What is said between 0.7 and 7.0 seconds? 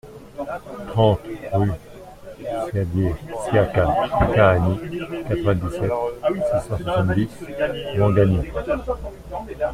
trente rUE MSAIDIE SIAKA KAHANI, quatre-vingt-dix-sept, six cent